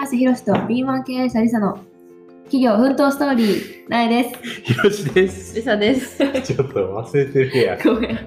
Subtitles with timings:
[0.00, 1.78] まして、ひろしとピーマン経営者リサの
[2.44, 4.62] 企業奮闘ストーリー、なえです。
[4.62, 5.54] ひろしです。
[5.54, 6.16] リサです。
[6.42, 7.82] ちょっと忘れてるやん。
[7.82, 8.18] ごめん。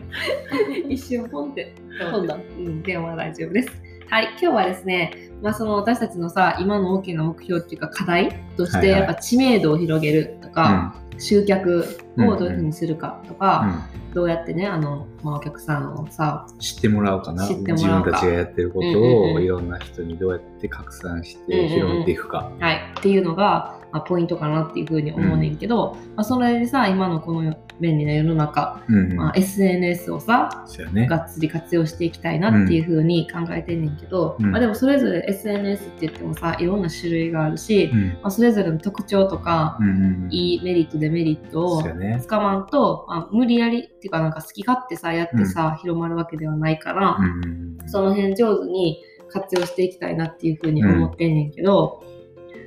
[0.87, 2.35] 一瞬ポンって飛んだ。
[2.35, 3.71] うん、電話は大丈夫です。
[4.07, 11.85] はい、今日はですね、まあその私たちのさ、今の大きな目標っていうか課題として、はいはいやっぱ知名度を広げるとか、集客
[12.17, 17.47] をどういうふうにするかとか、うんどうやってね、あの、まあ、お客さんをさ、知ってもらおうかな。
[17.47, 19.35] 自分たちがやってることうんうんうん。
[19.37, 21.67] をいろんな人にどうやって拡散しうんうんうん。
[21.67, 22.51] て広めていくか。
[22.59, 29.15] はい、っていうのが、まあ、ポイントかなっていうふうに思うねんけど、まあ、それでさ、今のこの便利な世の中、うんうん。
[29.15, 31.05] まあ、SNS をさ、ね。
[31.05, 34.51] がっつり活用していきたいなっていうふうに考えてんねんけど、うん。
[34.51, 38.07] まあ、でもそれぞれ SNS って言ってもさいろんな種類があるし、うん。
[38.13, 41.83] まあ、それぞれの特徴とか、うんうんいいメリットデメリットを。
[42.19, 47.89] つかまんと、まあ、無理やりっていうかなんか好き勝手さやってさ、広まるわけではないから、うんうんうん。
[47.89, 48.97] その辺上手に
[49.29, 52.03] 活用していきたいなっていうふうに思ってんねんけど、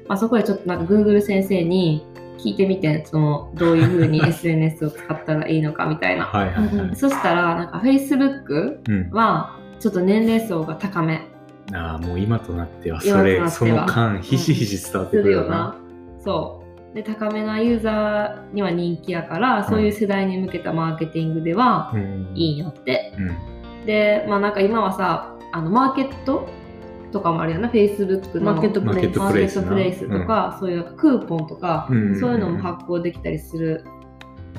[0.08, 2.06] まあ、そこでちょっとなんか Google 先生に
[2.38, 6.26] 聞いてみてそのどういうふうに SNS を使ったらいいのかみたいな。
[6.26, 6.96] はい。
[6.96, 11.26] そしたらなんか Facebook うんはちょっと年齢層が高め
[11.72, 15.76] ああ、もう今となっては今それ、その間、ひしひし伝わってすくるよなるよな。。
[16.22, 16.62] そ
[16.92, 23.12] うで高めなユーザーには人気やから、そういう世代に向けたマーケティングではうんいいんやって。
[23.18, 23.86] うん。
[23.86, 26.48] でまあなんか今はさあのマーケット
[27.12, 33.84] とかもあるよな Facebook のマーケットプレイスマーケットプレイスとか、そういうクーポンとか、うんうんうんそういうのも発行できたりする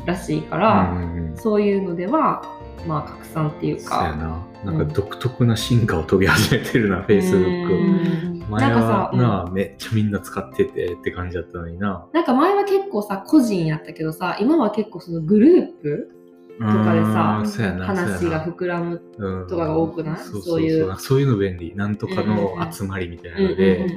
[0.05, 2.41] らしいから、うんうんうんそういうのでは
[2.87, 3.99] まあ拡散っていうそう。
[3.99, 4.43] な。
[4.65, 8.35] なんか独特な進化を遂げ始めてるな、う Facebook。
[8.35, 12.07] ん前なんかさはな、めっちゃみんな使っててって感じだったのにな。
[12.13, 16.11] なんか前は結構さ個人やったけどさ今は結構そのグループ
[16.59, 17.43] とかでさ
[17.85, 19.47] 話が膨らむうん。
[19.47, 20.17] とかが多くない？
[20.17, 20.89] そうそいそう。
[20.89, 21.75] うそういうの便利。
[21.75, 23.87] なんとかのうん集まりみたいなので、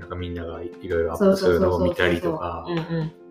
[0.00, 2.66] なんかみんながいろいろアッそうプするのを見たりとか。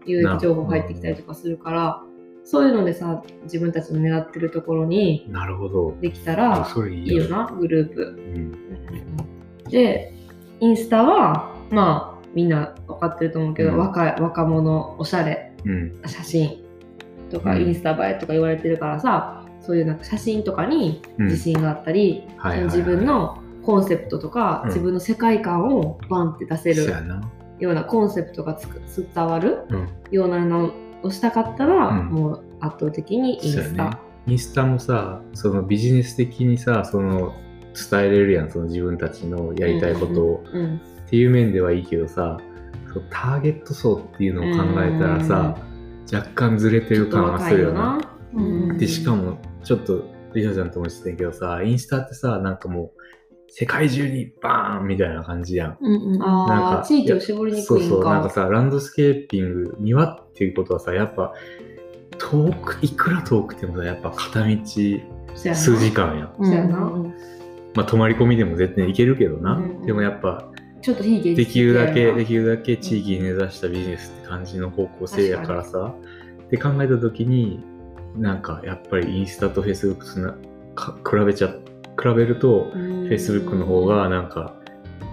[0.05, 2.01] 有益情報入ってきたりとかするから、
[2.45, 5.93] そういうのでさ自分たちの狙ってるところになるほど。
[5.99, 8.03] できたらいいいよなグループ。
[8.03, 8.05] う
[8.39, 8.51] ん。
[9.69, 10.13] で
[10.61, 13.77] インスタはまあみんな分かってると思うけど、うん。
[13.79, 16.01] 若い若者おしゃれうん。
[16.05, 16.63] 写真
[17.29, 17.67] とか、うん。
[17.67, 21.25] インスタ映えとか言われてるからさそういうなんか写真とかにうん。
[21.27, 22.27] 自信があったり、
[22.65, 24.69] 自分のコンセプトとか、うん。
[24.69, 26.85] 自分の世界観をバンって出せる
[27.59, 28.81] ようなコンセプトがつく
[29.13, 29.89] 伝わるうん。
[30.11, 30.71] ようなの
[31.03, 32.05] をしたかったら、うん。
[32.07, 33.99] もう圧倒的にインスタ。
[34.27, 37.33] インスタもさそのビジネス的にさその
[37.73, 42.38] 伝えれるやんその自分たちのやりたいことを、うんうんっていう面ではいいけどさ
[43.09, 45.57] ターゲット層っていうのを考えたらさ、
[46.12, 48.12] 若干ずれてる感はするよなな。
[48.34, 53.01] うんでしかもちょっとリサちゃんとも言ってたけどさインスタってさなんかもう
[53.50, 55.78] 世界中にバーンみたいな感じやん。
[55.79, 57.66] うんうんなんか地域を絞りにくい。
[57.66, 61.34] そうそうなんかさランドスケーピング庭っていうことはさやっぱ
[62.18, 67.13] 遠くいくら遠くてもさやっぱ片道数時間やん。
[67.75, 69.53] まあ泊まり込みでも絶対行けるけどな。
[69.53, 70.51] うんでもやっぱ
[70.81, 75.93] ちょっと非現実できるだけで的きるだけ地域に根ざしたビジネスって感じの方向性やからさ
[76.45, 77.63] って考えた時に
[78.15, 80.35] なんかやっぱりインスタとフェイスブックつな
[80.75, 81.55] か比べちゃ比
[82.15, 84.55] べるとフフェイスブックの方がなんか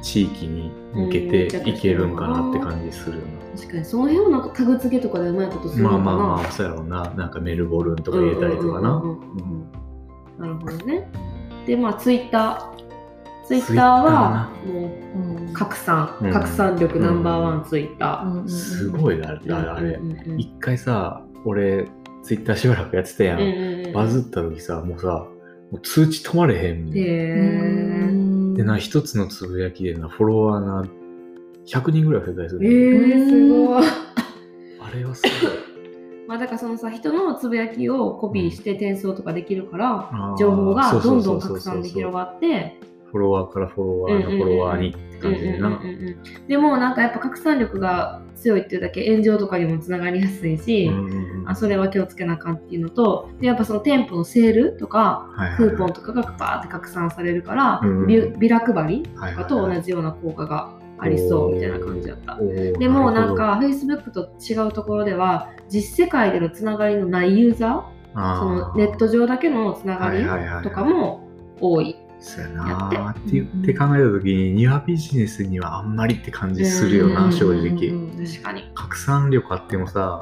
[0.02, 3.24] 地域に向けていけるんかなって感じするよ
[3.56, 5.90] 確かにその辺をなんかタグ付けとかでうまいことするな。
[5.92, 6.04] のかな。
[6.04, 9.02] まあまあまあそうやろうななんかメルボルンとか入れたりとかな。
[10.38, 11.08] なるほどね。
[11.66, 12.84] で、まあ、ツイッター。
[13.46, 14.72] ツイッター Twitter はな。
[14.72, 16.32] もう拡散、うん。
[16.32, 18.40] 拡散力ナンバーワンツイッター。
[18.40, 19.90] うんすごいなあれあれ。
[19.94, 20.40] うんうんうん。
[20.40, 21.86] 一回さ俺
[22.22, 23.40] ツイッターしばらくやってたやん。
[23.40, 23.92] うんうんうん。
[23.92, 25.26] バズった時さもうさ
[25.70, 26.88] もう通知止まれへん。
[26.96, 28.54] へえ。
[28.54, 30.84] でな、一つのつぶやきでな、フォロワーな、
[31.66, 33.84] 100人ぐらい増えたりすえる、ー、すごい。
[34.80, 35.52] あれはすごい。
[36.28, 42.78] まあだからそのさ人のつぶやきをコピーして転送とかできるから、情報がどんどん拡散で広がって
[43.14, 45.80] フォロワーからフォロワーのフォロワーにって感じでな。
[46.48, 51.48] でもなんかやっぱ拡散力が強いっていうだけ炎上とかにもつながりやすいし、うんうんうん。
[51.48, 62.36] あそれは気をつけなあかんっていうのとでやっぱその店舗のセールとかクーポンとかがバーって拡散されるから、うんビビラ配りとかと同じような効果がありそうみたいな感じだった。
[62.40, 70.24] でもなんるか Facebook と違うところでは実世界でのつながりのないユーザーそのネット上だけのつながり
[70.64, 71.28] とかも
[71.60, 71.96] 多い。
[72.24, 73.20] そうややなってーって。
[73.32, 77.90] 言って考えた時に庭ビジネスにはあんまりって感じするようなん正直。
[78.26, 78.70] 確かに。
[78.74, 80.20] 拡散力あってもさ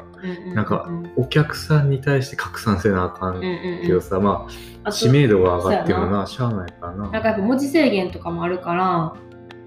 [0.54, 4.46] なんかうんお客さんに対して拡散せなあかんけどさま
[4.84, 7.10] あ知名度が上がってもなしゃあないからな。
[7.10, 9.16] なんかやっぱ文字制限とかもあるから、あ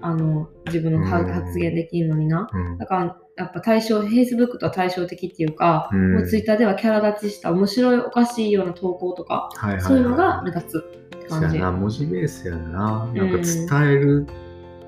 [0.02, 2.48] あの自分の発言できるのにな。
[2.52, 2.78] うん。
[2.78, 6.14] だから、やっぱ対象、Facebook とは対照的っていうか、うん。
[6.14, 9.84] もう Twitter ではキャラ立ちした面白いおかしいような投稿とか、はいはいはい。
[9.84, 11.56] そういうのが目立つ感じ。
[11.56, 13.04] やな文字ベースやな。
[13.04, 14.26] んなんか伝える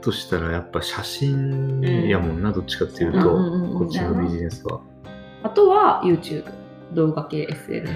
[0.00, 4.80] としたらやっぱ写真やもんな、どっちかっていうと、うんうんうんうんこっちのビジネスは。
[5.42, 6.44] あとは YouTube、
[6.94, 7.92] 動画系 SNS。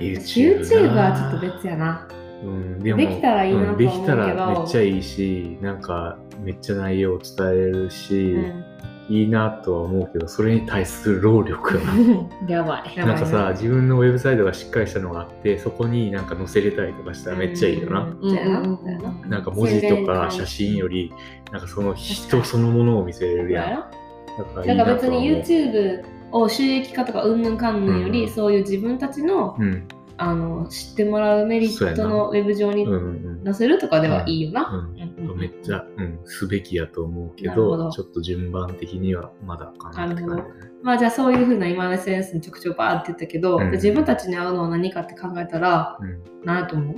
[0.00, 2.08] YouTube はちょっと別やな。
[2.42, 8.69] うん、でもできたらいいなとは思うけどんできたらめっちゃいいし、なんかめっちゃ内容を伝えれるし、うん
[9.10, 11.80] いいなとは思うけど、それに対する労力が
[12.48, 12.96] やばい。
[12.96, 18.06] なんかさ、自分のウェブサイトがしっかりしたのがあって、そこになんか載せれたりとかしたらめっちゃいいよな。
[18.20, 19.36] うんな。
[19.38, 21.12] うんか文字とか写真より、
[21.50, 24.64] なんかその人そのものを見せれるやん。
[24.64, 29.88] だか別に YouTube を収益化とかうんぬんかんぬんより、うんそういう自分たちのうん。
[30.22, 32.86] あの知ってもらうメリットのウェブ上に
[33.42, 34.86] 載せるとかではいいよな。
[35.34, 40.42] めっちゃ、うん、すべきやと思うけどど、ちょっと順番的にはまだかなって感じ。
[40.82, 46.96] まあじゃあそういうふうな今の SNS にちょくちょくバーって言ったけど、うん自分たちに合うのは何かって考えたらうん何やと思う？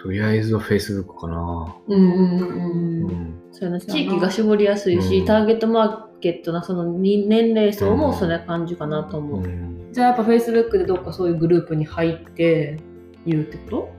[0.00, 1.76] とりあえずは Facebook かな。
[1.88, 3.10] うんうんうんうん。
[3.10, 3.42] うん。
[3.50, 9.42] そうやな地域が絞りやすいし、うんターゲットマーケットなそのに年齢層もそんな感じかなと思う。
[9.42, 9.81] うん。
[9.92, 12.78] じゃあやっぱ Facebook でどっかそういうグループに入って
[13.26, 13.92] 言うってこ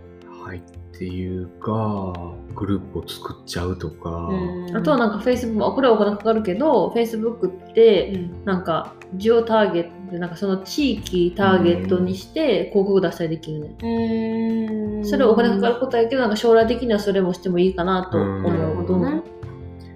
[0.44, 0.62] はいっ
[0.96, 2.14] ていうか、
[2.54, 4.30] グループを作っちゃうとか、
[4.72, 13.76] と、あとはなんか Facebook もこれはお金かかるけど Facebook ってなんかジオターゲットでなんかその地域ターゲットにして広告出したりできるね。
[13.82, 15.06] うん。
[15.06, 19.03] それお金かかることやけどなんか将来的にはそれもしてもいいかなとうん思う。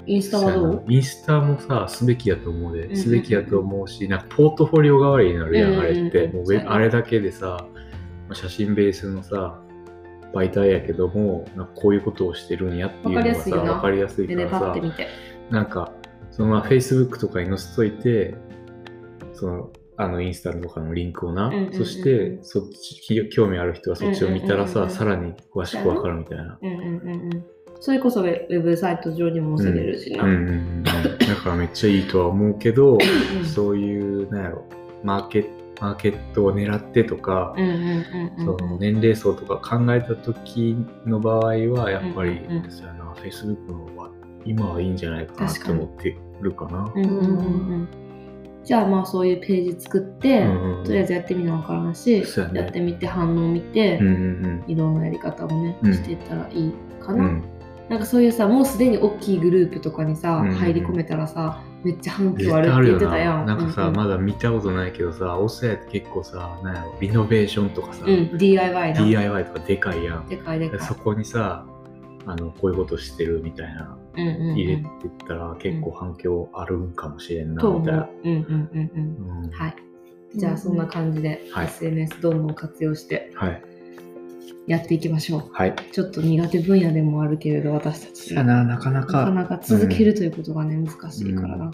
[0.07, 0.83] インスタはどう？
[0.88, 6.27] インスタもさ、すべきやと思うで、すべきやと思うし、なんかポートフォリオ代わりになるやん、うんうんあれって。
[6.30, 7.68] もうあれだけでさ、
[8.27, 9.62] まあ写真ベースのさ、
[10.33, 14.75] 媒体やけども、なんかこういうことをしてるんやっていうのがさ、わかりやすいからさ。
[15.50, 15.92] なんか、
[16.31, 18.36] そのまあ Facebook とかに載せといて、
[19.33, 26.60] その、あのインスタとかのリンクをな、そしてそっちき興味ある人はそっちを見たらさ、うさらに詳しくわかるみたいな。
[26.62, 27.45] うんうんうんうん。
[27.79, 30.24] それこそウェブサイト上にも載せれるしな。
[30.24, 30.91] うんうんうん、だ
[31.35, 32.97] からめっちゃいいとは思うけど、う
[33.41, 34.65] んそういう、なんやろ、
[35.03, 37.53] マーケット、マーケットを狙ってとか、
[38.79, 40.75] 年齢層とか考えた時
[41.06, 42.71] の場合は、やっぱり、うんうんうん。
[42.71, 44.09] そうやな、Facebook の方が
[44.44, 45.79] 今はいいんじゃないかなって確かに。
[45.83, 46.94] 思ってるかな。
[48.63, 52.25] じゃあまあそういうページ作って、うんうんとりあえずやってみなわからんし、ね。
[52.53, 55.94] やってみて反応見て、うんうんいろんなやり方をね、うん。
[55.94, 57.24] していったらいいかな。
[57.24, 57.44] うん。
[57.88, 63.45] うんなんかそういうさ、もうすでに大きいグループとかにさ、うんうん入り込めたらさ、めっちゃ反絶響あるって言ってたやん。
[63.45, 63.56] な。
[63.56, 69.06] なんかさ、うんうんまだ見たことないけどさ、オーストラリアって結構さ、なんやろ、リノベーションとかさ、うん、DIY な。
[69.06, 70.28] DIY とかでかいやん。
[70.28, 70.80] でかいでかい。
[70.81, 71.66] そこにさ、
[72.25, 77.63] あの、こういうことしてるみたいな、うんうんうん入れてったら結構反響あるんかもしれんな。
[77.63, 78.10] みたいうな。
[78.24, 79.44] うんうんうんうん。
[79.45, 79.75] うんはい。
[80.36, 83.63] じゃあそんな感じで、はい SNS どんどん活用してはい。
[84.67, 85.49] やっていきましょう。
[85.51, 85.75] はい。
[85.91, 88.33] ちょっと苦手分野でもあるけれど、私たち。
[88.35, 89.31] やな、なかななかか。
[89.31, 91.71] なか続けるということがね、難しいからな。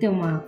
[0.00, 0.44] でもまあ、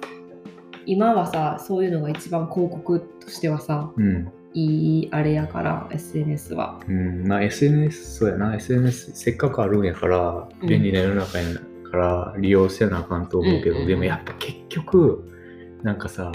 [0.86, 4.32] 今はさ、そういうのが一番広告としてはさ、うん。
[4.54, 6.80] いいあれやから、SNS は。
[6.88, 7.26] うん。
[7.26, 11.44] まあ SNS、そうやな、SNS せっかくあるんやから、うん便利な世の中や
[11.90, 15.24] から利用せなあかんと思うけど、うんうんうんでもやっぱ結局、
[15.82, 16.32] なんかさ、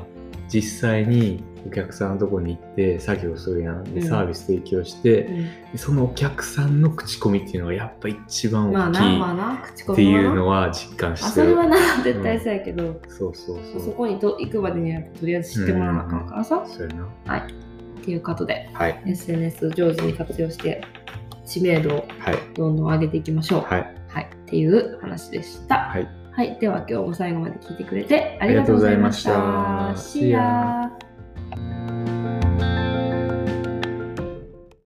[0.47, 3.83] 実際にお客さんのとこに行って作業するやん。
[3.83, 5.23] でうんサービス提供して、
[5.71, 11.47] でそのお客さんの口コミっていうのがやっぱ一番大きいっていうのは実感あしてる。
[11.47, 13.81] それはな、絶対そうやけど、そうそうそう。
[13.81, 17.37] そこにと行くまでにはとりあえず知ってもらわなあかんからさ、そうやな。
[17.37, 19.01] っていうことで、はい。
[19.05, 20.83] SNS を上手に活用して、
[21.45, 22.37] 知名度をはい。
[22.53, 23.61] どんどん上げていきましょう。
[23.61, 23.95] はい。
[24.07, 25.89] はい、っていう話でした。
[25.89, 26.07] はい。
[26.31, 29.89] はい、では今日も最後まで聞いてくれてありがとうございました。
[29.89, 30.31] あり